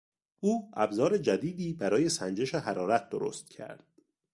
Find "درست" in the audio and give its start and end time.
3.09-3.49